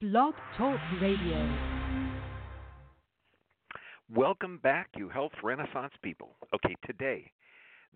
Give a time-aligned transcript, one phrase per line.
[0.00, 1.58] Blog Talk Radio.
[4.14, 6.36] Welcome back, you health renaissance people.
[6.54, 7.32] Okay, today,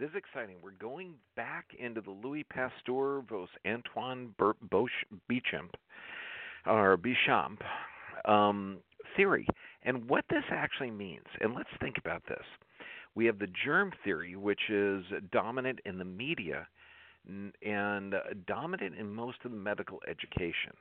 [0.01, 0.57] this is exciting.
[0.61, 3.49] We're going back into the Louis Pasteur vs.
[3.65, 5.71] Antoine Béchamp,
[6.67, 7.59] or Béchamp
[8.29, 8.79] um,
[9.17, 9.47] theory
[9.85, 11.27] and what this actually means.
[11.41, 12.45] And let's think about this.
[13.15, 16.67] We have the germ theory, which is dominant in the media
[17.29, 18.17] and
[18.49, 20.73] dominant in most of the medical education,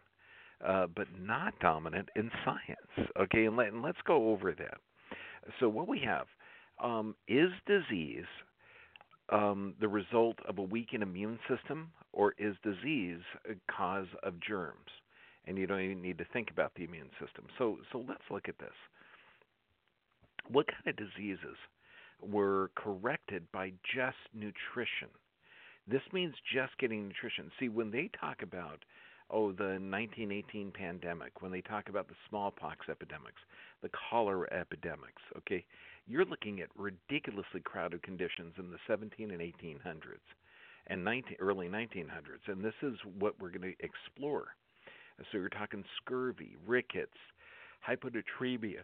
[0.66, 3.10] uh, but not dominant in science.
[3.20, 4.78] Okay, and, let, and let's go over that.
[5.60, 6.28] So, what we have
[6.82, 8.26] um, is disease
[9.30, 14.90] um, the result of a weakened immune system, or is disease a cause of germs?
[15.46, 17.46] And you don't even need to think about the immune system.
[17.58, 18.70] So, so let's look at this.
[20.50, 21.56] What kind of diseases
[22.22, 25.10] were corrected by just nutrition?
[25.88, 27.52] This means just getting nutrition.
[27.60, 28.84] See, when they talk about
[29.32, 33.42] oh the 1918 pandemic, when they talk about the smallpox epidemics,
[33.82, 35.66] the cholera epidemics, okay,
[36.08, 40.28] you're looking at ridiculously crowded conditions in the 17 and 1800s
[40.88, 44.48] and 19, early 1900s, and this is what we're going to explore.
[45.32, 47.18] So you're talking scurvy, rickets,
[47.88, 48.82] hyponatremia,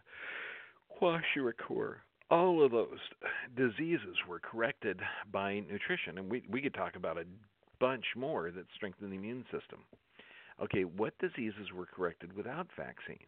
[1.00, 1.96] kwashiorkor,
[2.30, 2.98] all of those
[3.56, 5.00] diseases were corrected
[5.32, 7.24] by nutrition, and we we could talk about a
[7.80, 9.80] bunch more that strengthen the immune system.
[10.62, 13.20] Okay, what diseases were corrected without vaccines?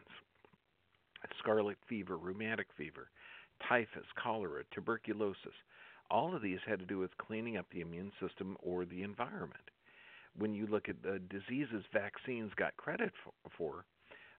[1.39, 3.09] Scarlet fever, rheumatic fever,
[3.67, 5.53] typhus, cholera, tuberculosis.
[6.09, 9.69] All of these had to do with cleaning up the immune system or the environment.
[10.37, 13.11] When you look at the diseases vaccines got credit
[13.57, 13.85] for,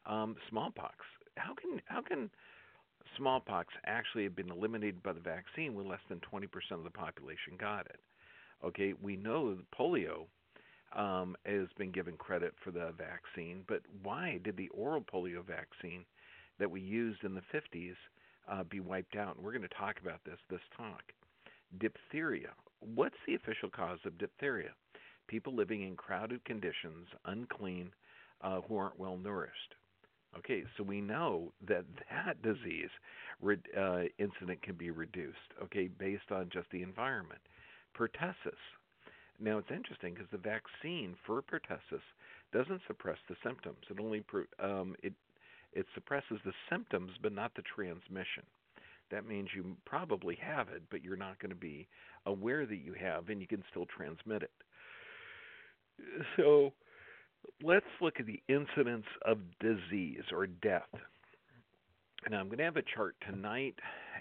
[0.07, 0.97] um, smallpox,
[1.37, 2.31] how can how can
[3.17, 7.57] smallpox actually have been eliminated by the vaccine when less than 20% of the population
[7.59, 8.01] got it.
[8.65, 10.27] Okay, we know that polio
[10.97, 16.05] um, has been given credit for the vaccine, but why did the oral polio vaccine
[16.59, 17.95] that we used in the 50s
[18.51, 19.37] uh, be wiped out?
[19.37, 21.03] And we're going to talk about this this talk.
[21.79, 22.51] Diphtheria.
[22.81, 24.71] What's the official cause of diphtheria?
[25.29, 27.93] People living in crowded conditions, unclean,
[28.43, 29.75] uh, who aren't well nourished.
[30.39, 32.91] Okay, so we know that that disease
[33.79, 37.41] uh, incident can be reduced, okay, based on just the environment.
[37.97, 38.59] Pertussis.
[39.43, 42.01] Now it's interesting because the vaccine for pertussis
[42.53, 43.79] doesn't suppress the symptoms.
[43.91, 44.25] It only
[44.63, 45.15] um, it
[45.73, 48.45] it suppresses the symptoms, but not the transmission.
[49.11, 51.89] That means you probably have it, but you're not going to be
[52.25, 54.51] aware that you have, and you can still transmit it.
[56.37, 56.73] So
[57.63, 60.89] let's look at the incidence of disease or death.
[62.31, 63.75] Now, I'm going to have a chart tonight,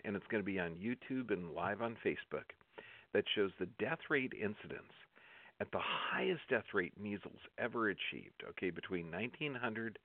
[0.04, 2.50] and it's going to be on YouTube and live on Facebook,
[3.14, 4.92] that shows the death rate incidence
[5.62, 10.00] at the highest death rate measles ever achieved, okay, between 1900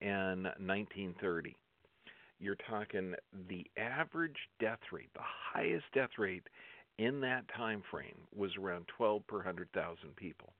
[0.00, 1.54] and 1930.
[2.40, 3.14] You're talking
[3.48, 6.48] the average death rate, the highest death rate
[6.98, 10.54] in that time frame was around 12 per 100,000 people.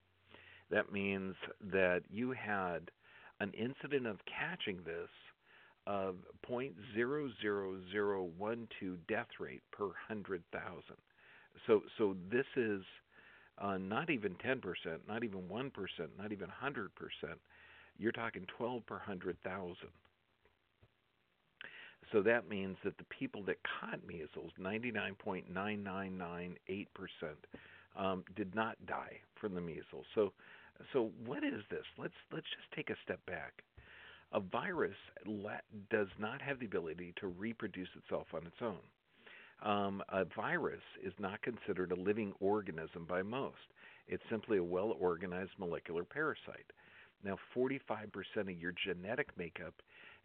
[0.69, 1.33] That means
[1.71, 2.91] that you had
[3.39, 5.09] an incident of catching this
[5.87, 10.83] of 0.00012 death rate per 100,000.
[11.67, 12.81] So so this is
[13.59, 14.61] uh, not even 10%,
[15.07, 15.71] not even 1%,
[16.17, 16.89] not even 100%.
[17.97, 19.75] You're talking 12 per 100,000.
[22.11, 26.57] So that means that the people that caught measles, 99.9998%,
[27.95, 30.05] um, did not die from the measles.
[30.15, 30.33] So
[30.91, 31.85] so what is this?
[31.97, 33.63] Let's let's just take a step back.
[34.31, 34.95] A virus
[35.91, 38.79] does not have the ability to reproduce itself on its own.
[39.63, 43.57] Um, a virus is not considered a living organism by most.
[44.07, 46.71] It's simply a well organized molecular parasite.
[47.23, 47.87] Now, 45%
[48.41, 49.73] of your genetic makeup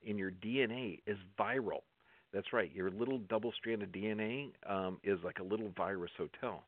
[0.02, 1.82] in your DNA is viral.
[2.32, 6.64] That's right, your little double stranded DNA um, is like a little virus hotel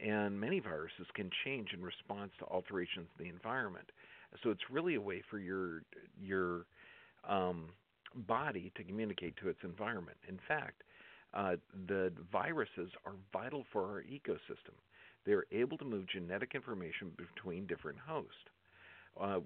[0.00, 3.90] and many viruses can change in response to alterations in the environment.
[4.42, 5.82] So it's really a way for your
[6.20, 6.66] your
[7.28, 7.70] um,
[8.14, 10.18] body to communicate to its environment.
[10.28, 10.82] In fact,
[11.34, 14.74] uh, the viruses are vital for our ecosystem.
[15.26, 18.32] They're able to move genetic information between different hosts.
[19.20, 19.40] Uh,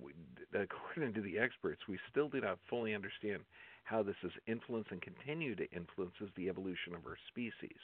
[0.54, 3.40] according to the experts, we still do not fully understand
[3.84, 7.78] how this has influenced and continue to influences the evolution of our species.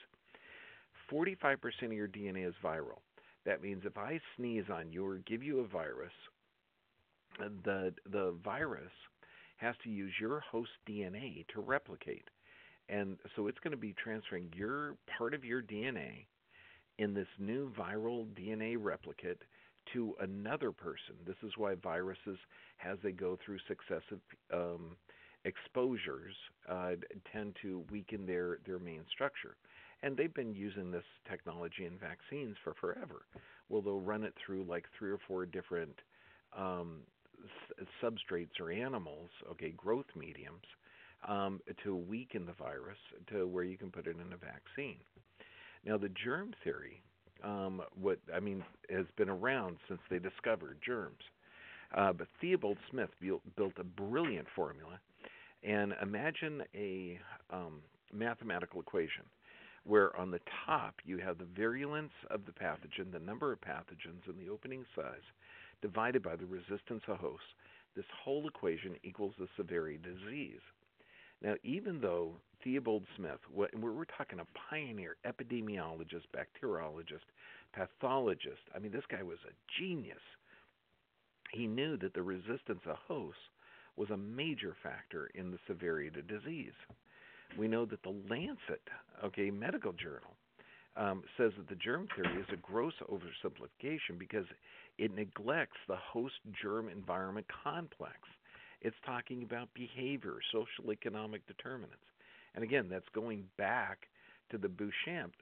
[1.11, 3.01] 45% of your DNA is viral.
[3.47, 6.13] That means if I sneeze on you or give you a virus,
[7.65, 8.93] the the virus
[9.57, 12.29] has to use your host DNA to replicate.
[12.89, 16.27] And so it's going to be transferring your part of your DNA
[16.99, 19.43] in this new viral DNA replicate
[19.93, 21.15] to another person.
[21.27, 22.39] This is why viruses,
[22.85, 24.21] as they go through successive
[24.53, 24.97] um,
[25.45, 26.35] exposures,
[26.69, 26.93] uh,
[27.33, 29.57] tend to weaken their, their main structure.
[30.03, 33.23] And they've been using this technology in vaccines for forever.
[33.69, 35.99] Well, they'll run it through like three or four different
[36.57, 37.01] um,
[37.81, 40.65] s- substrates or animals, okay, growth mediums,
[41.27, 42.99] um, to weaken the virus
[43.33, 44.99] to where you can put it in a vaccine.
[45.85, 47.03] Now, the germ theory,
[47.43, 51.23] um, what I mean, has been around since they discovered germs.
[51.97, 55.01] Uh, but Theobald Smith built, a brilliant formula,
[55.63, 57.19] and imagine a
[57.51, 57.81] um,
[58.13, 59.25] mathematical equation
[59.85, 64.27] where on the top you have the virulence of the pathogen, the number of pathogens,
[64.27, 65.25] and the opening size,
[65.81, 67.47] divided by the resistance of hosts.
[67.97, 70.61] This whole equation equals the severity of disease.
[71.43, 72.33] Now, even though
[72.65, 77.27] Theobald Smith, we're talking a pioneer epidemiologist, bacteriologist,
[77.73, 80.19] pathologist, I mean, this guy was a genius.
[81.53, 83.41] He knew that the resistance of hosts
[83.97, 86.73] was a major factor in the severity of disease.
[87.59, 88.83] We know that the Lancet,
[89.25, 90.37] okay, medical journal,
[90.97, 94.45] um, says that the germ theory is a gross oversimplification because
[94.99, 98.17] it neglects the host germ environment complex.
[98.81, 101.97] It's talking about behavior, social economic determinants.
[102.55, 104.09] And again, that's going back
[104.51, 105.35] to the Beauchamp,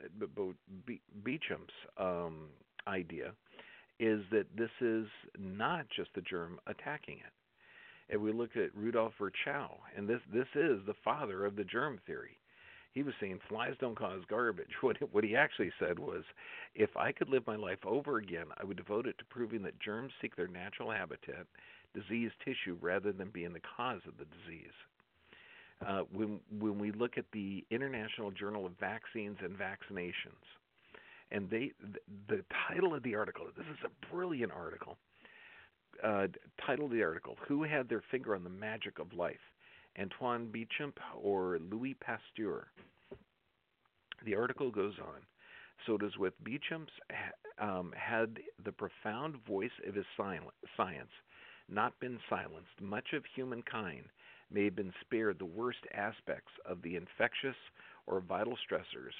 [1.24, 2.48] Beecham's um,
[2.88, 3.32] idea,
[3.98, 5.06] is that this is
[5.38, 7.32] not just the germ attacking it.
[8.08, 11.98] And we look at Rudolf Virchow, and this this is the father of the germ
[12.06, 12.38] theory.
[12.92, 14.70] He was saying flies don't cause garbage.
[14.80, 16.22] What what he actually said was,
[16.74, 19.80] if I could live my life over again, I would devote it to proving that
[19.80, 21.46] germs seek their natural habitat,
[22.00, 24.76] diseased tissue, rather than being the cause of the disease.
[25.86, 30.44] Uh, when when we look at the International Journal of Vaccines and Vaccinations,
[31.30, 31.72] and they
[32.28, 34.96] the, title of the article this is a brilliant article
[36.02, 36.26] uh,
[36.64, 39.36] title of the article Who Had Their Finger on the Magic of Life?
[39.98, 42.66] Antoine Bechamp or Louis Pasteur?
[44.24, 45.20] The article goes on.
[45.86, 46.92] So does with Bechamp's
[47.58, 51.10] um, had the profound voice of his science
[51.68, 54.04] not been silenced, much of humankind
[54.50, 57.56] may have been spared the worst aspects of the infectious
[58.06, 59.14] or vital stressors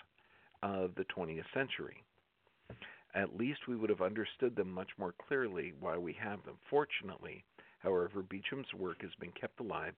[0.63, 2.03] of the 20th century.
[3.15, 6.57] At least we would have understood them much more clearly why we have them.
[6.69, 7.45] Fortunately,
[7.79, 9.95] however, Beecham's work has been kept alive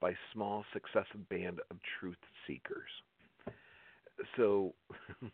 [0.00, 2.90] by small, successive band of truth seekers.
[4.36, 4.74] So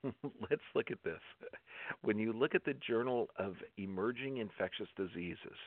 [0.51, 1.21] let's look at this.
[2.03, 5.59] When you look at the Journal of Emerging Infectious Diseases,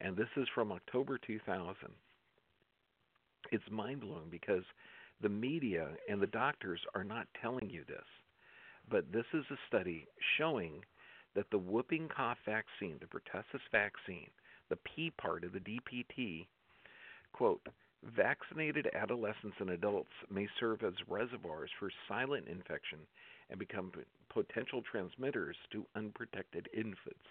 [0.00, 1.74] and this is from October 2000,
[3.52, 4.64] it's mind blowing because
[5.22, 8.04] the media and the doctors are not telling you this.
[8.90, 10.06] But this is a study
[10.38, 10.84] showing
[11.34, 14.30] that the whooping cough vaccine, the pertussis vaccine,
[14.68, 16.46] the P part of the DPT,
[17.32, 17.60] quote,
[18.16, 22.98] vaccinated adolescents and adults may serve as reservoirs for silent infection
[23.50, 23.92] and become
[24.32, 27.26] potential transmitters to unprotected infants.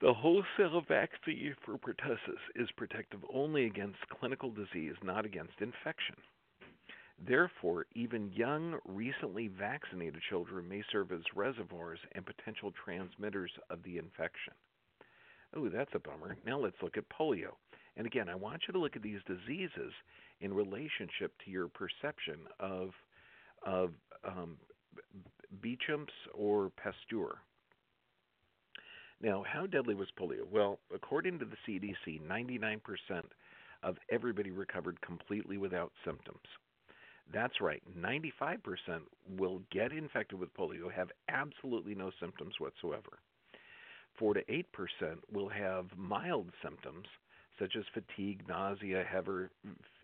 [0.00, 6.16] The whole-cell vaccine for pertussis is protective only against clinical disease, not against infection.
[7.26, 13.98] Therefore, even young, recently vaccinated children may serve as reservoirs and potential transmitters of the
[13.98, 14.52] infection.
[15.56, 16.36] Oh, that's a bummer.
[16.44, 17.52] Now let's look at polio.
[17.96, 19.92] And again, I want you to look at these diseases
[20.40, 22.90] in relationship to your perception of
[23.64, 23.92] of
[24.26, 24.58] um,
[25.62, 27.38] Beecham's or Pasteur.
[29.20, 30.46] Now, how deadly was polio?
[30.50, 32.80] Well, according to the CDC, 99%
[33.82, 36.46] of everybody recovered completely without symptoms.
[37.32, 37.82] That's right.
[37.98, 38.58] 95%
[39.38, 43.18] will get infected with polio, have absolutely no symptoms whatsoever.
[44.18, 44.62] 4 to 8%
[45.32, 47.06] will have mild symptoms,
[47.58, 49.04] such as fatigue, nausea,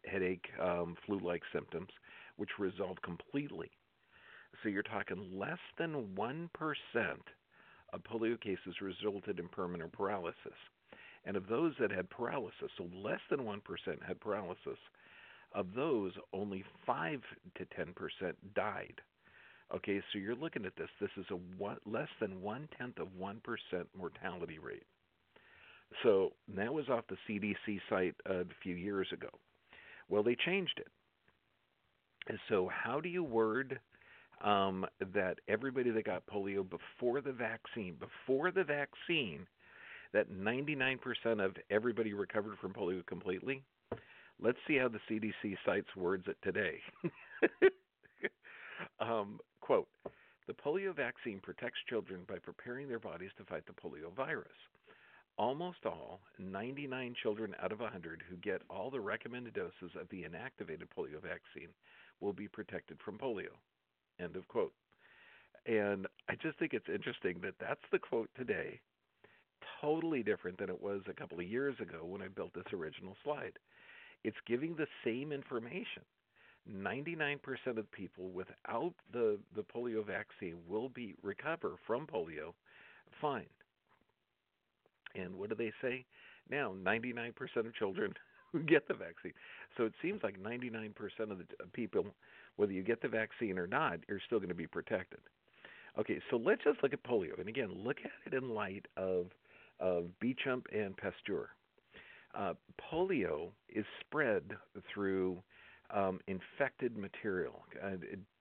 [0.04, 1.88] headache, um, flu like symptoms,
[2.36, 3.70] which resolve completely.
[4.62, 6.48] So you're talking less than 1%
[7.92, 10.36] of polio cases resulted in permanent paralysis.
[11.24, 13.60] And of those that had paralysis, so less than 1%
[14.06, 14.78] had paralysis,
[15.52, 17.20] of those, only 5
[17.56, 19.00] to 10% died.
[19.74, 20.88] Okay, so you're looking at this.
[21.00, 23.36] This is a one, less than one tenth of 1%
[23.96, 24.84] mortality rate.
[26.02, 29.28] So that was off the CDC site a few years ago.
[30.08, 30.88] Well, they changed it.
[32.28, 33.80] And so, how do you word
[34.42, 39.46] um, that everybody that got polio before the vaccine, before the vaccine,
[40.12, 40.98] that 99%
[41.44, 43.62] of everybody recovered from polio completely?
[44.42, 46.78] Let's see how the CDC cites words it today.
[49.00, 49.88] um, quote
[50.46, 54.48] The polio vaccine protects children by preparing their bodies to fight the polio virus.
[55.36, 60.22] Almost all, 99 children out of 100 who get all the recommended doses of the
[60.22, 61.68] inactivated polio vaccine
[62.20, 63.56] will be protected from polio.
[64.22, 64.72] End of quote.
[65.66, 68.80] And I just think it's interesting that that's the quote today,
[69.80, 73.16] totally different than it was a couple of years ago when I built this original
[73.24, 73.58] slide.
[74.24, 76.02] It's giving the same information.
[76.70, 77.38] 99%
[77.78, 82.52] of people without the, the polio vaccine will be recover from polio
[83.20, 83.46] fine.
[85.14, 86.04] And what do they say?
[86.50, 88.14] Now, 99% of children
[88.52, 89.32] who get the vaccine.
[89.76, 90.90] So it seems like 99%
[91.30, 92.06] of the people,
[92.60, 95.20] whether you get the vaccine or not, you're still going to be protected.
[95.98, 97.38] Okay, so let's just look at polio.
[97.38, 99.28] And again, look at it in light of,
[99.80, 101.48] of Beauchamp and Pasteur.
[102.34, 104.42] Uh, polio is spread
[104.92, 105.42] through
[105.90, 107.92] um, infected material, uh,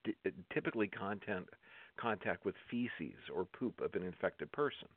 [0.04, 0.14] d-
[0.54, 1.48] typically content,
[1.98, 4.90] contact with feces or poop of an infected person.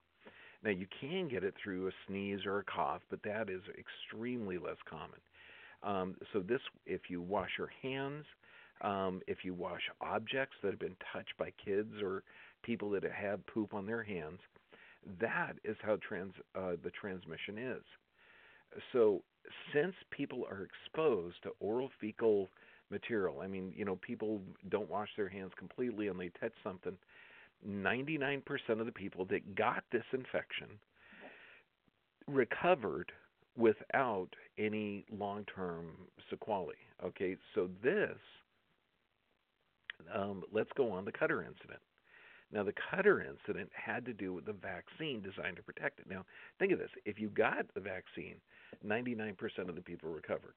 [0.65, 4.59] Now, you can get it through a sneeze or a cough, but that is extremely
[4.59, 5.21] less common.
[5.85, 8.25] Um, so, this, if you wash your hands,
[8.83, 12.23] um, if you wash objects that have been touched by kids or
[12.63, 14.41] people that have poop on their hands,
[15.21, 17.83] that is how trans, uh, the transmission is.
[18.93, 19.23] So,
[19.75, 22.49] since people are exposed to oral fecal
[22.91, 26.97] material, I mean, you know, people don't wash their hands completely and they touch something,
[27.69, 30.69] 99% of the people that got this infection
[32.27, 33.13] recovered
[33.57, 35.87] without any long term
[36.31, 36.75] sequelae.
[37.05, 38.17] Okay, so this,
[40.15, 41.81] um, let's go on the Cutter incident.
[42.53, 46.07] Now, the Cutter incident had to do with the vaccine designed to protect it.
[46.09, 46.25] Now,
[46.59, 48.37] think of this if you got the vaccine,
[48.87, 49.37] 99%
[49.69, 50.55] of the people recovered.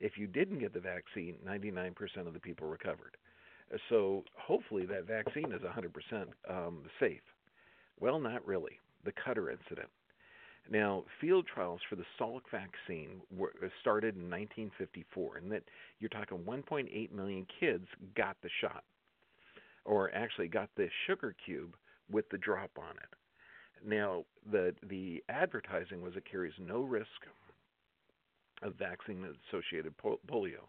[0.00, 1.94] If you didn't get the vaccine, 99%
[2.26, 3.16] of the people recovered.
[3.88, 7.22] So hopefully that vaccine is 100% um, safe.
[7.98, 8.78] Well, not really.
[9.04, 9.88] The Cutter incident.
[10.70, 15.62] Now, field trials for the Salk vaccine were, uh, started in 1954, and that
[16.00, 18.84] you're talking 1.8 million kids got the shot,
[19.84, 21.76] or actually got the sugar cube
[22.10, 23.86] with the drop on it.
[23.86, 27.26] Now, the the advertising was it carries no risk
[28.62, 30.66] of vaccine-associated polio.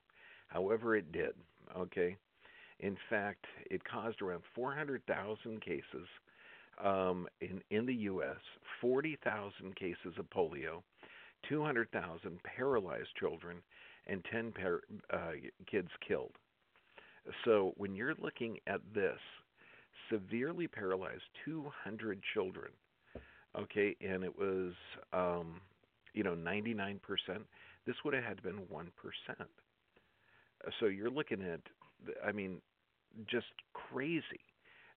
[0.47, 1.33] However, it did.
[1.75, 2.17] Okay,
[2.79, 6.07] in fact, it caused around 400,000 cases
[6.83, 8.37] um, in in the U.S.,
[8.81, 10.83] 40,000 cases of polio,
[11.49, 13.57] 200,000 paralyzed children,
[14.07, 14.81] and 10 par-
[15.13, 15.31] uh,
[15.69, 16.33] kids killed.
[17.45, 19.19] So when you're looking at this,
[20.09, 22.71] severely paralyzed 200 children,
[23.59, 24.73] okay, and it was
[25.13, 25.61] um,
[26.13, 26.99] you know 99%.
[27.85, 29.49] This would have had been one percent.
[30.79, 31.61] So you're looking at
[32.25, 32.61] I mean,
[33.29, 34.41] just crazy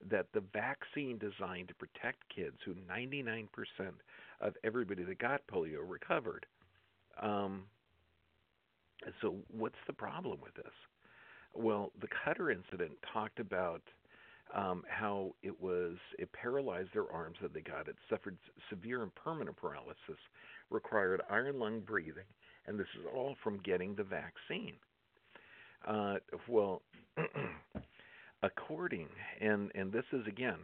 [0.09, 3.49] that the vaccine designed to protect kids, who 99%
[4.40, 6.47] of everybody that got polio recovered.
[7.21, 7.64] Um,
[9.21, 10.73] so, what's the problem with this?
[11.54, 13.83] Well, the Cutter incident talked about
[14.54, 17.88] um, how it was it paralyzed their arms that they got.
[17.88, 18.37] It suffered
[18.69, 20.19] severe and permanent paralysis,
[20.71, 22.25] required iron lung breathing,
[22.66, 24.75] and this is all from getting the vaccine.
[25.87, 26.16] Uh,
[26.49, 26.83] well,
[28.42, 29.09] according,
[29.40, 30.59] and, and this is again,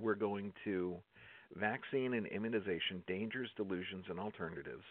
[0.00, 0.96] we're going to
[1.56, 4.84] vaccine and immunization dangers, delusions, and alternatives.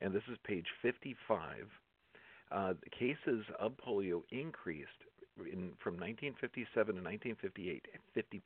[0.00, 1.66] And this is page 55.
[2.52, 4.90] Uh, cases of polio increased
[5.38, 8.42] in, from 1957 to 1958 50%.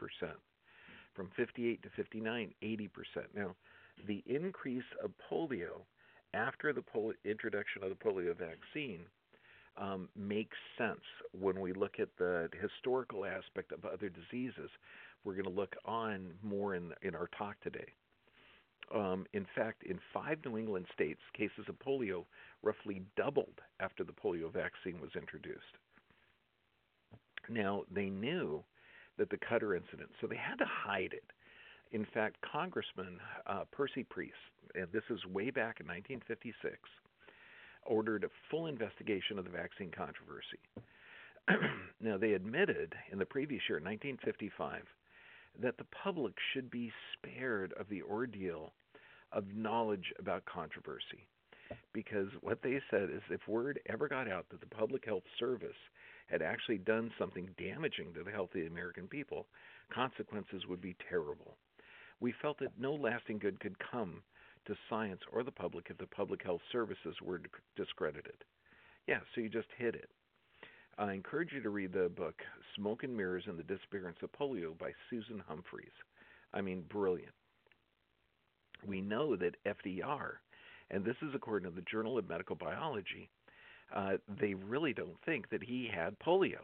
[1.15, 2.89] From 58 to 59, 80%.
[3.35, 3.55] Now,
[4.07, 5.83] the increase of polio
[6.35, 9.01] after the pol- introduction of the polio vaccine
[9.77, 11.01] um, makes sense
[11.39, 14.71] when we look at the historical aspect of other diseases.
[15.25, 17.93] We're going to look on more in in our talk today.
[18.95, 22.25] Um, in fact, in five New England states, cases of polio
[22.63, 25.79] roughly doubled after the polio vaccine was introduced.
[27.49, 28.63] Now, they knew
[29.17, 31.25] that the Cutter incident, so they had to hide it.
[31.93, 34.35] In fact, Congressman uh, Percy Priest,
[34.75, 36.77] and this is way back in 1956,
[37.87, 40.59] ordered a full investigation of the vaccine controversy.
[42.01, 44.83] now, they admitted in the previous year, 1955,
[45.61, 48.73] that the public should be spared of the ordeal
[49.33, 51.27] of knowledge about controversy.
[51.93, 55.77] Because what they said is if word ever got out that the Public Health Service
[56.27, 59.47] had actually done something damaging to the health of the American people,
[59.93, 61.57] consequences would be terrible.
[62.21, 64.23] We felt that no lasting good could come
[64.67, 67.41] to science or the public if the public health services were
[67.77, 68.45] discredited.
[69.07, 70.09] Yeah, so you just hit it.
[70.97, 72.41] I encourage you to read the book
[72.77, 75.93] Smoke and Mirrors and the Disappearance of Polio by Susan Humphries.
[76.53, 77.35] I mean, brilliant.
[78.87, 80.35] We know that FDR,
[80.91, 83.29] and this is according to the Journal of Medical Biology,
[83.95, 86.61] uh, they really don't think that he had polio.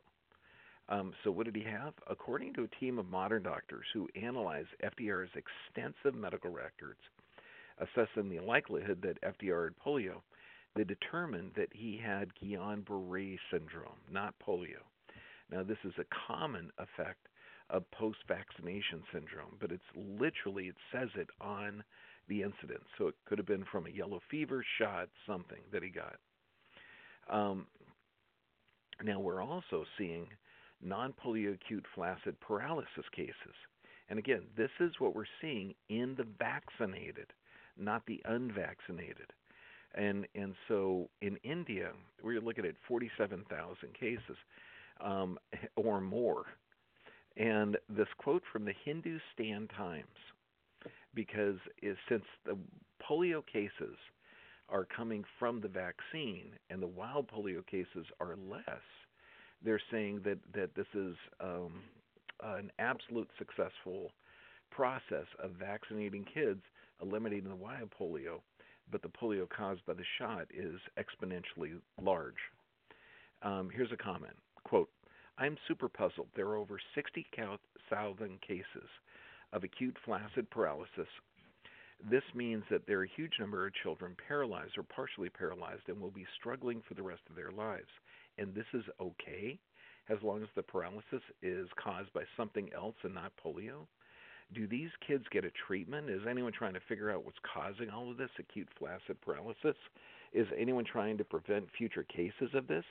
[0.88, 1.94] Um, so, what did he have?
[2.08, 6.98] According to a team of modern doctors who analyzed FDR's extensive medical records,
[7.80, 10.20] assessing the likelihood that FDR had polio,
[10.76, 14.84] they determined that he had Guillain Barre syndrome, not polio.
[15.50, 17.26] Now, this is a common effect
[17.70, 21.82] of post vaccination syndrome, but it's literally, it says it on
[22.28, 22.82] the incident.
[22.96, 26.16] So it could have been from a yellow fever shot, something that he got.
[27.28, 27.66] Um,
[29.02, 30.26] now, we're also seeing
[30.82, 33.54] non polio acute flaccid paralysis cases.
[34.08, 37.32] And again, this is what we're seeing in the vaccinated,
[37.80, 39.32] not the unvaccinated.
[39.94, 41.90] And and so in India,
[42.22, 44.36] we're looking at 47,000 cases
[45.00, 45.38] um,
[45.76, 46.44] or more.
[47.36, 50.06] And this quote from the Hindustan Times,
[51.14, 52.56] because is, since the
[53.08, 53.96] polio cases
[54.68, 58.82] are coming from the vaccine and the wild polio cases are less,
[59.64, 61.82] they're saying that that this is um,
[62.42, 64.12] an absolute successful
[64.70, 66.62] process of vaccinating kids,
[67.02, 68.40] eliminating the wild polio,
[68.90, 72.34] but the polio caused by the shot is exponentially large.
[73.42, 74.90] Um, here's a comment quote
[75.38, 76.28] I'm super puzzled.
[76.36, 78.88] There are over 60,000 cases
[79.52, 81.08] of acute flaccid paralysis.
[82.10, 86.00] This means that there are a huge number of children paralyzed or partially paralyzed and
[86.00, 87.88] will be struggling for the rest of their lives.
[88.38, 89.58] And this is okay
[90.08, 93.86] as long as the paralysis is caused by something else and not polio?
[94.52, 96.10] Do these kids get a treatment?
[96.10, 99.76] Is anyone trying to figure out what's causing all of this acute flaccid paralysis?
[100.32, 102.84] Is anyone trying to prevent future cases of this?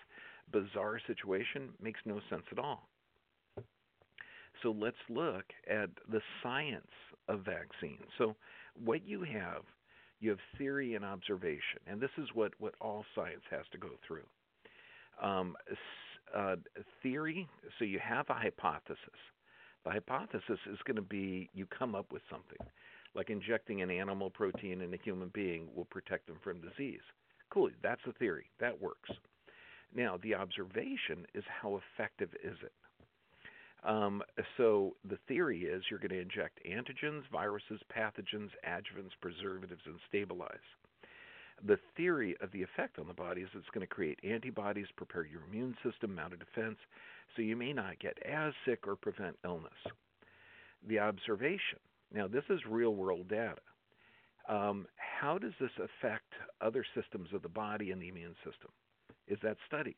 [0.51, 2.87] Bizarre situation makes no sense at all.
[4.63, 6.91] So let's look at the science
[7.27, 8.05] of vaccines.
[8.17, 8.35] So
[8.83, 9.63] what you have,
[10.19, 13.89] you have theory and observation, and this is what, what all science has to go
[14.05, 14.25] through.
[15.21, 15.55] Um,
[16.35, 16.55] uh,
[17.01, 18.97] theory, so you have a hypothesis.
[19.89, 22.59] The hypothesis is going to be you come up with something,
[23.15, 27.01] like injecting an animal protein in a human being will protect them from disease.
[27.49, 28.51] Cool, that's the theory.
[28.59, 29.09] That works.
[29.95, 32.71] Now, the observation is how effective is it?
[33.83, 34.21] Um,
[34.57, 40.69] so the theory is you're going to inject antigens, viruses, pathogens, adjuvants, preservatives, and stabilize.
[41.65, 45.25] The theory of the effect on the body is it's going to create antibodies, prepare
[45.25, 46.77] your immune system, mount a defense,
[47.35, 49.71] so you may not get as sick or prevent illness.
[50.87, 51.79] The observation.
[52.13, 53.61] Now, this is real world data.
[54.47, 58.71] Um, how does this affect other systems of the body and the immune system?
[59.27, 59.95] Is that studied?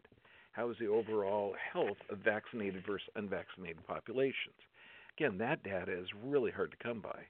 [0.51, 4.59] How is the overall health of vaccinated versus unvaccinated populations?
[5.17, 7.21] Again, that data is really hard to come by.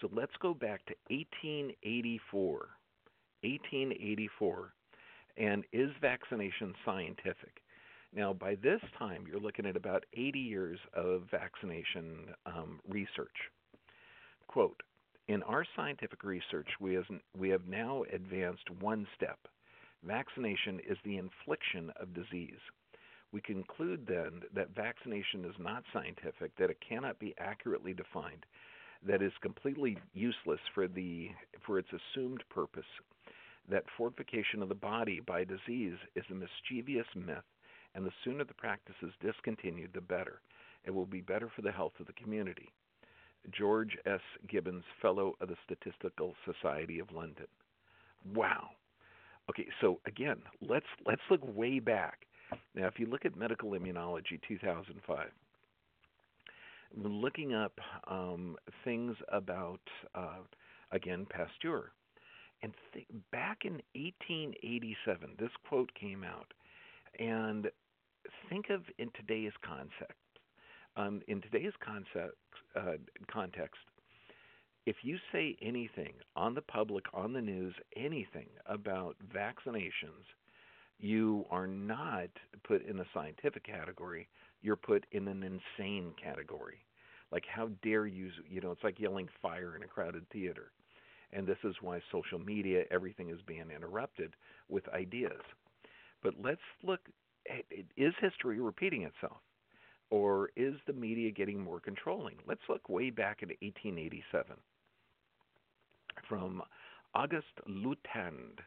[0.00, 2.68] So let's go back to 1884.
[3.42, 4.72] 1884.
[5.36, 7.60] And is vaccination scientific?
[8.14, 13.36] Now, by this time, you're looking at about 80 years of vaccination um, research.
[14.48, 14.82] Quote
[15.28, 16.98] In our scientific research, we,
[17.38, 19.38] we have now advanced one step
[20.02, 22.58] Vaccination is the infliction of disease.
[23.32, 28.46] We conclude then that vaccination is not scientific, that it cannot be accurately defined,
[29.02, 31.30] that is completely useless for the
[31.66, 32.86] for its assumed purpose,
[33.68, 37.44] that fortification of the body by disease is a mischievous myth,
[37.94, 40.40] and the sooner the practice is discontinued, the better.
[40.84, 42.70] It will be better for the health of the community.
[43.50, 44.20] George S.
[44.48, 47.46] Gibbons, Fellow of the Statistical Society of London.
[48.34, 48.70] Wow.
[49.48, 52.26] Okay, so again, let's let's look way back.
[52.74, 55.28] Now, if you look at Medical Immunology 2005,
[56.96, 57.72] looking up
[58.08, 59.80] um, things about
[60.14, 60.38] uh,
[60.92, 61.92] again Pasteur,
[62.62, 66.52] and th- back in 1887, this quote came out,
[67.18, 67.70] and
[68.48, 70.14] think of in today's concept.
[70.96, 72.36] Um, in today's concept,
[72.76, 72.96] uh,
[73.30, 73.80] context,
[74.86, 80.24] if you say anything on the public, on the news, anything about vaccinations,
[80.98, 82.28] you are not
[82.64, 84.28] put in a scientific category.
[84.62, 86.84] You're put in an insane category.
[87.32, 88.30] Like, how dare you?
[88.48, 90.72] You know, it's like yelling fire in a crowded theater.
[91.32, 94.34] And this is why social media, everything is being interrupted
[94.68, 95.40] with ideas.
[96.22, 97.00] But let's look
[97.48, 99.38] Eh, is history repeating itself?
[100.10, 102.36] Or is the media getting more controlling?
[102.46, 104.56] Let's look way back at 1887
[106.28, 106.62] from
[107.14, 108.58] Auguste Lutaud.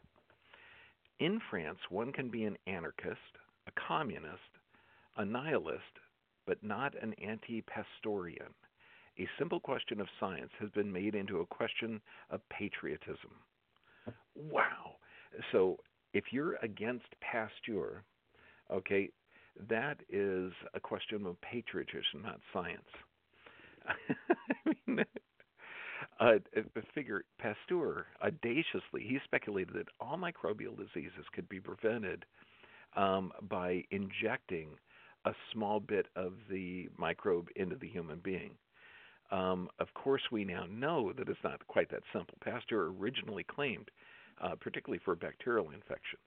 [1.19, 4.39] In France, one can be an anarchist, a communist,
[5.17, 5.99] a nihilist,
[6.45, 8.53] but not an anti Pasteurian.
[9.19, 13.31] A simple question of science has been made into a question of patriotism.
[14.35, 14.95] Wow.
[15.51, 15.77] So
[16.13, 18.03] if you're against Pasteur,
[18.71, 19.09] okay,
[19.69, 22.81] that is a question of patriotism, not science.
[23.87, 25.05] I mean,
[26.19, 26.33] uh,
[26.93, 32.25] figure Pasteur audaciously he speculated that all microbial diseases could be prevented
[32.95, 34.69] um, by injecting
[35.25, 38.51] a small bit of the microbe into the human being.
[39.31, 42.37] Um, of course, we now know that it's not quite that simple.
[42.43, 43.89] Pasteur originally claimed,
[44.41, 46.21] uh, particularly for bacterial infections.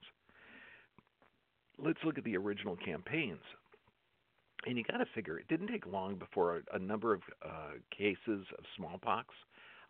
[1.79, 3.43] Let's look at the original campaigns.
[4.67, 7.75] And you got to figure it didn't take long before a, a number of uh,
[7.97, 9.29] cases of smallpox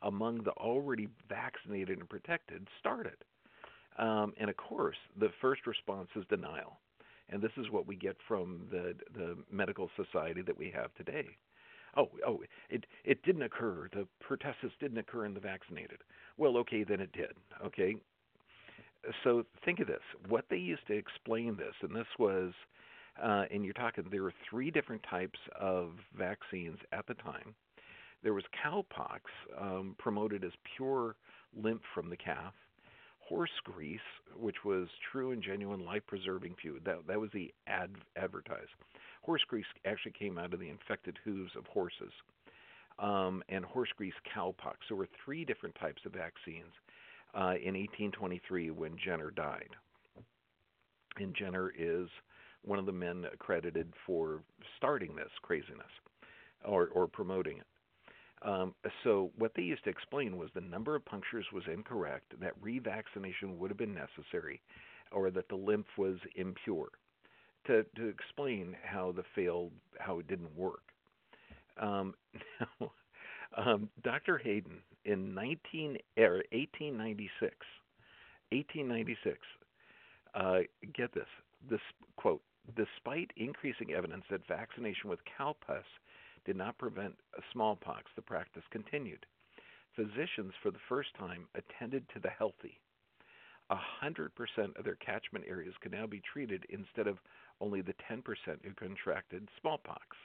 [0.03, 3.16] among the already vaccinated and protected started.
[3.99, 6.79] Um, and of course, the first response is denial.
[7.31, 11.27] And this is what we get from the the medical society that we have today.
[11.96, 13.88] Oh, oh, it it didn't occur.
[13.92, 15.99] The pertussis didn't occur in the vaccinated.
[16.37, 17.33] Well, okay, then it did.
[17.64, 17.96] Okay.
[19.25, 20.03] So think of this.
[20.29, 22.53] What they used to explain this, and this was,
[23.23, 27.55] uh, and you're talking, there were three different types of vaccines at the time.
[28.23, 29.21] There was cowpox,
[29.61, 31.16] um, promoted as pure
[31.55, 32.55] lymph from the calf
[33.29, 34.01] horse grease,
[34.38, 36.83] which was true and genuine life-preserving food.
[36.85, 38.69] That that was the ad advertise.
[39.23, 42.12] Horse grease actually came out of the infected hooves of horses,
[42.99, 44.77] um, and horse grease cowpox.
[44.88, 46.73] There were three different types of vaccines
[47.37, 49.68] uh, in 1823 when Jenner died.
[51.18, 52.09] And Jenner is
[52.64, 54.42] one of the men accredited for
[54.77, 55.87] starting this craziness
[56.64, 57.66] or, or promoting it.
[58.42, 62.61] Um, so what they used to explain was the number of punctures was incorrect, that
[62.61, 64.61] revaccination would have been necessary,
[65.11, 66.88] or that the lymph was impure.
[67.66, 70.83] To to explain how the failed how it didn't work.
[71.81, 72.14] Um,
[72.81, 72.92] now,
[73.57, 74.38] um, Dr.
[74.38, 77.57] Hayden in 19 er, 1896,
[78.53, 79.38] 1896.
[80.35, 80.59] Uh,
[80.95, 81.31] get this.
[81.71, 81.81] This
[82.16, 82.42] quote:
[82.77, 85.85] Despite increasing evidence that vaccination with cowpox
[86.45, 87.14] did not prevent
[87.53, 89.25] smallpox, the practice continued.
[89.95, 92.79] Physicians, for the first time, attended to the healthy.
[93.71, 94.29] 100%
[94.77, 97.19] of their catchment areas could now be treated instead of
[97.61, 98.23] only the 10%
[98.62, 100.16] who contracted smallpox.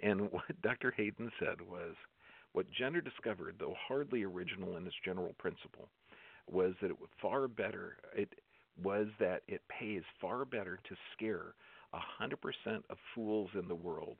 [0.00, 0.92] And what Dr.
[0.96, 1.94] Hayden said was
[2.56, 5.90] what Jenner discovered, though hardly original in its general principle,
[6.50, 7.98] was that it was far better.
[8.16, 8.30] It
[8.82, 11.52] was that it pays far better to scare
[11.92, 14.16] 100% of fools in the world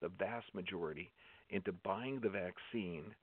[0.00, 1.10] the vast majority
[1.50, 3.14] into buying the vaccine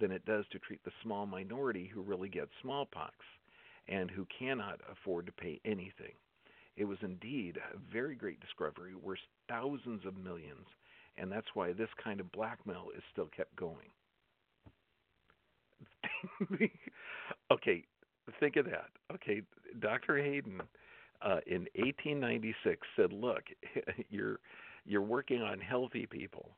[0.00, 3.14] than it does to treat the small minority who really get smallpox
[3.86, 6.14] and who cannot afford to pay anything.
[6.76, 10.66] It was indeed a very great discovery worth thousands of millions,
[11.16, 13.90] and that's why this kind of blackmail is still kept going.
[17.52, 17.84] okay,
[18.40, 18.90] think of that.
[19.14, 19.42] Okay,
[19.80, 20.18] Dr.
[20.18, 20.60] Hayden
[21.22, 23.44] uh, in 1896 said, "Look,
[24.10, 24.40] you're
[24.84, 26.50] you're working on healthy people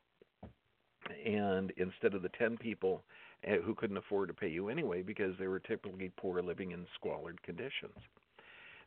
[1.25, 3.03] and instead of the 10 people
[3.43, 6.85] eh, who couldn't afford to pay you anyway because they were typically poor living in
[6.95, 7.95] squalid conditions.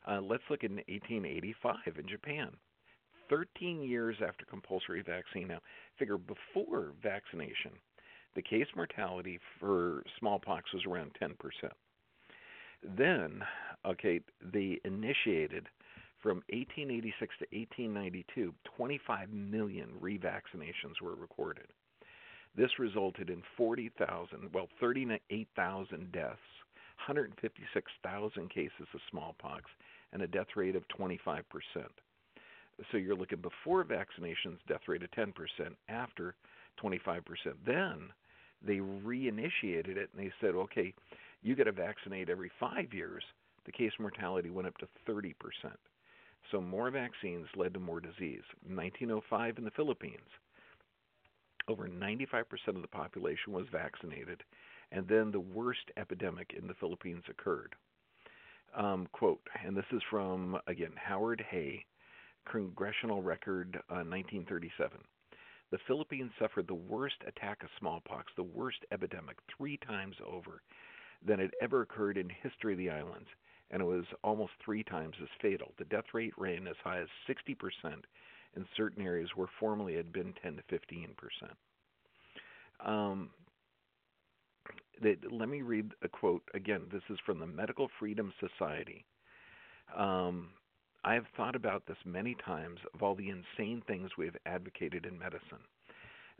[0.07, 2.51] Uh, let's look at 1885 in Japan.
[3.29, 5.47] 13 years after compulsory vaccine.
[5.47, 5.59] Now,
[5.97, 7.71] figure before vaccination,
[8.35, 11.33] the case mortality for smallpox was around 10%.
[12.97, 13.41] Then,
[13.85, 15.67] okay, they initiated
[16.21, 21.67] from 1886 to 1892, 25 million revaccinations were recorded.
[22.57, 26.39] This resulted in 40,000, well, 38,000 deaths,
[27.07, 29.65] 156,000 cases of smallpox,
[30.13, 31.43] and a death rate of 25%.
[32.91, 35.33] So you're looking before vaccinations, death rate of 10%,
[35.89, 36.35] after
[36.81, 37.21] 25%.
[37.65, 38.09] Then
[38.61, 40.93] they reinitiated it and they said, okay,
[41.41, 43.23] you got to vaccinate every five years.
[43.65, 45.33] The case mortality went up to 30%.
[46.51, 48.43] So more vaccines led to more disease.
[48.67, 50.29] 1905 in the Philippines,
[51.67, 54.43] over 95% of the population was vaccinated,
[54.91, 57.73] and then the worst epidemic in the Philippines occurred.
[58.75, 61.85] Um, quote, and this is from, again, Howard Hay,
[62.45, 64.99] Congressional Record, uh, 1937.
[65.71, 70.61] The Philippines suffered the worst attack of smallpox, the worst epidemic, three times over
[71.25, 73.27] than had ever occurred in history of the islands
[73.71, 75.73] and it was almost three times as fatal.
[75.77, 77.55] The death rate ran as high as 60%
[78.55, 81.57] in certain areas where formerly it had been 10 to 15 percent.
[82.85, 83.29] Um,
[85.31, 86.83] let me read a quote again.
[86.91, 89.05] This is from the Medical Freedom Society.
[89.95, 90.49] Um,
[91.07, 95.19] I've thought about this many times of all the insane things we have advocated in
[95.19, 95.61] medicine.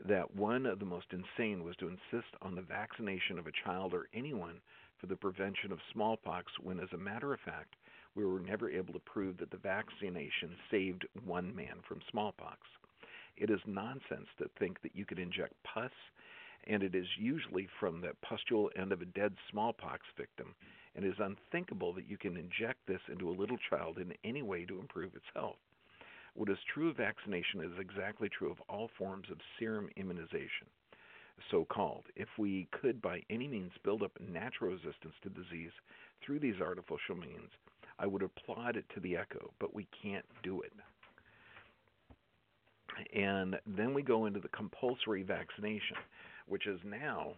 [0.04, 3.94] That one of the most insane was to insist on the vaccination of a child
[3.94, 4.60] or anyone
[5.00, 7.76] for the prevention of smallpox, when, as a matter of fact,
[8.16, 12.58] we were never able to prove that the vaccination saved one man from smallpox.
[13.36, 15.92] It is nonsense to think that you could inject pus,
[16.66, 20.54] and it is usually from the pustule end of a dead smallpox victim,
[20.94, 24.42] and it is unthinkable that you can inject this into a little child in any
[24.42, 25.56] way to improve its health.
[26.34, 30.66] What is true of vaccination is exactly true of all forms of serum immunization,
[31.50, 32.04] so called.
[32.14, 35.72] If we could by any means build up natural resistance to disease
[36.24, 37.50] through these artificial means,
[37.98, 40.72] I would applaud it to the echo, but we can't do it.
[43.14, 45.96] And then we go into the compulsory vaccination,
[46.48, 47.32] which is now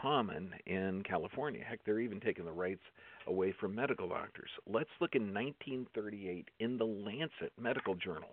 [0.00, 1.62] common in California.
[1.66, 2.82] Heck, they're even taking the rights
[3.26, 4.50] away from medical doctors.
[4.66, 8.30] Let's look in 1938 in the Lancet Medical Journal.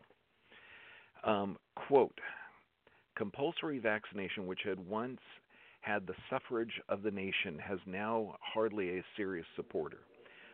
[1.24, 2.18] Um, quote
[3.18, 5.20] Compulsory vaccination, which had once
[5.82, 10.00] had the suffrage of the nation, has now hardly a serious supporter.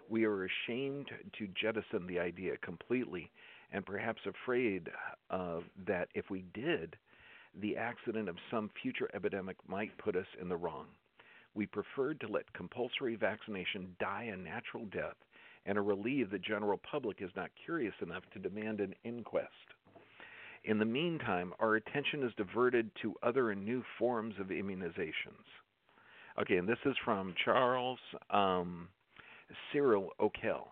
[0.09, 3.31] We are ashamed to jettison the idea completely
[3.71, 4.89] and perhaps afraid
[5.29, 6.95] uh, that if we did,
[7.61, 10.87] the accident of some future epidemic might put us in the wrong.
[11.53, 15.15] We preferred to let compulsory vaccination die a natural death
[15.65, 19.49] and are relieved the general public is not curious enough to demand an inquest.
[20.65, 25.45] In the meantime, our attention is diverted to other and new forms of immunizations.
[26.39, 28.89] Okay, and this is from Charles um,
[29.71, 30.67] Cyril Okell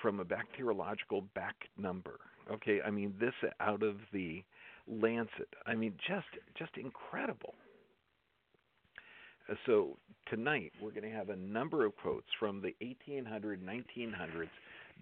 [0.00, 2.18] from a bacteriological back number.
[2.50, 4.42] Okay, I mean this out of the
[4.90, 5.48] Lancet.
[5.66, 6.26] I mean just
[6.58, 7.54] just incredible.
[9.48, 9.96] Uh, so
[10.28, 14.48] tonight we're going to have a number of quotes from the 1800s, 1900s.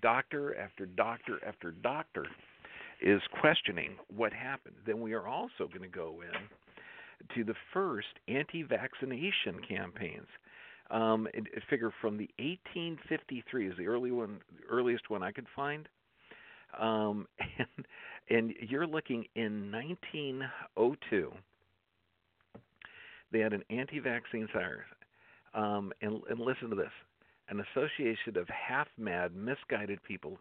[0.00, 2.26] Doctor after doctor after doctor
[3.02, 4.74] is questioning what happened.
[4.86, 10.28] Then we are also going to go in to the first anti-vaccination campaigns
[10.90, 11.28] um,
[11.68, 15.88] figure from the 1853 is the early one, the earliest one I could find.
[16.78, 17.26] Um,
[17.58, 17.86] and,
[18.30, 21.32] and you're looking in 1902.
[23.30, 24.84] They had an anti-vaccine siren,
[25.54, 26.92] um, and, and listen to this:
[27.48, 30.38] an association of half-mad, misguided people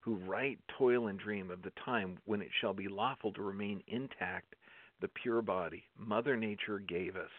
[0.00, 3.82] who write, toil, and dream of the time when it shall be lawful to remain
[3.88, 4.54] intact
[5.00, 7.30] the pure body Mother Nature gave us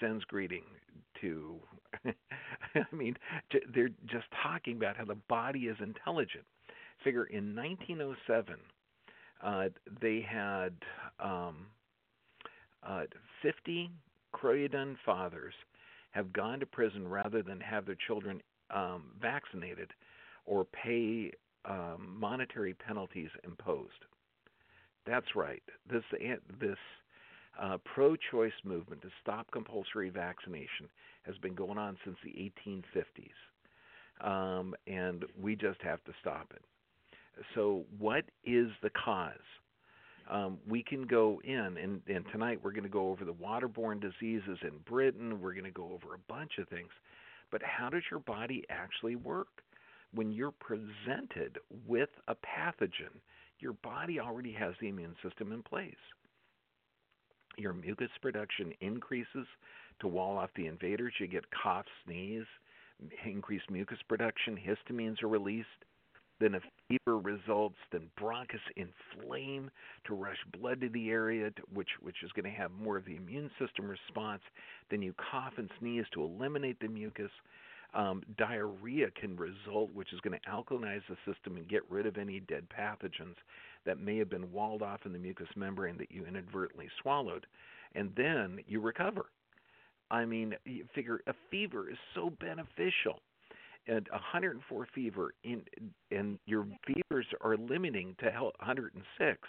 [0.00, 0.64] sends greeting
[1.20, 1.60] to
[2.74, 3.16] I mean,
[3.74, 6.44] they're just talking about how the body is intelligent.
[7.02, 8.54] Figure in 1907,
[9.42, 9.68] uh,
[10.00, 10.72] they had
[11.18, 11.66] um,
[12.86, 13.02] uh,
[13.42, 13.90] 50
[14.32, 15.54] Croydon fathers
[16.12, 18.40] have gone to prison rather than have their children
[18.74, 19.90] um, vaccinated
[20.46, 21.32] or pay
[21.64, 24.04] um, monetary penalties imposed.
[25.06, 25.62] That's right.
[25.90, 26.02] This
[26.60, 26.76] this
[27.60, 30.88] uh, pro choice movement to stop compulsory vaccination
[31.24, 32.30] has been going on since the
[32.66, 34.26] 1850s.
[34.26, 36.62] Um, and we just have to stop it.
[37.54, 39.32] So, what is the cause?
[40.30, 44.00] Um, we can go in, and, and tonight we're going to go over the waterborne
[44.00, 45.40] diseases in Britain.
[45.40, 46.90] We're going to go over a bunch of things.
[47.50, 49.48] But how does your body actually work?
[50.14, 53.18] When you're presented with a pathogen,
[53.58, 55.94] your body already has the immune system in place
[57.60, 59.46] your mucus production increases
[60.00, 61.12] to wall off the invaders.
[61.20, 62.46] You get cough, sneeze,
[63.24, 65.68] increased mucus production, histamines are released.
[66.40, 69.70] Then a fever results, then bronchus inflame
[70.06, 73.04] to rush blood to the area, to, which which is going to have more of
[73.04, 74.42] the immune system response.
[74.90, 77.30] Then you cough and sneeze to eliminate the mucus.
[77.92, 82.18] Um, diarrhea can result, which is going to alkalinize the system and get rid of
[82.18, 83.34] any dead pathogens
[83.84, 87.46] that may have been walled off in the mucous membrane that you inadvertently swallowed,
[87.96, 89.26] and then you recover.
[90.10, 93.20] I mean, you figure a fever is so beneficial.
[93.86, 95.62] And 104 fever in
[96.10, 99.48] and your fevers are limiting to 106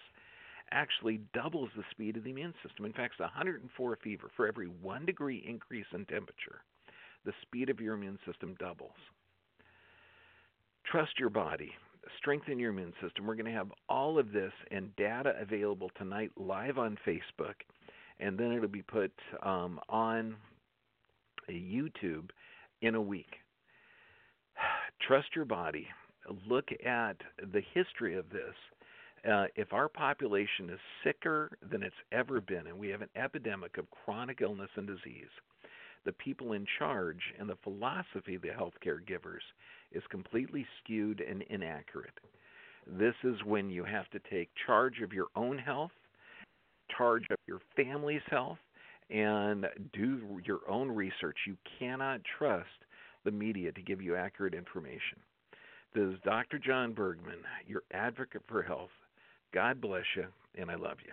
[0.74, 2.86] actually doubles the speed of the immune system.
[2.86, 6.64] In fact, it's 104 fever for every 1 degree increase in temperature,
[7.26, 8.96] the speed of your immune system doubles.
[10.86, 11.74] Trust your body
[12.18, 13.26] strengthen your immune system.
[13.26, 17.56] We're going to have all of this and data available tonight live on Facebook,
[18.20, 19.12] and then it'll be put
[19.44, 20.36] um, on
[21.50, 22.30] YouTube
[22.82, 23.41] in a week.
[25.08, 25.88] Trust your body.
[26.48, 27.18] Look at
[27.52, 28.56] the history of this.
[29.30, 33.78] Uh, if our population is sicker than it's ever been, and we have an epidemic
[33.78, 35.30] of chronic illness and disease,
[36.06, 39.44] the people in charge and the philosophy of the healthcare givers
[39.92, 42.20] is completely skewed and inaccurate.
[42.88, 45.92] This is when you have to take charge of your own health,
[46.98, 48.58] charge of your family's health,
[49.12, 51.38] and do your own research.
[51.46, 52.70] You cannot trust
[53.24, 55.20] the media to give you accurate information.
[55.94, 56.58] This is Dr.
[56.58, 58.92] John Bergman, your advocate for health.
[59.54, 61.12] God bless you, and I love you.